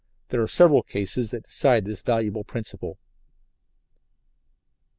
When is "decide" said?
1.43-1.85